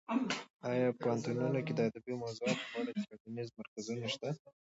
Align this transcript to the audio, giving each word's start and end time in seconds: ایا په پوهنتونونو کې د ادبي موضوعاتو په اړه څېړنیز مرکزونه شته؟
ایا 0.69 0.87
په 0.93 0.97
پوهنتونونو 1.03 1.59
کې 1.65 1.73
د 1.75 1.79
ادبي 1.89 2.13
موضوعاتو 2.21 2.67
په 2.71 2.77
اړه 2.81 2.91
څېړنیز 3.01 3.49
مرکزونه 3.59 4.05
شته؟ 4.13 4.29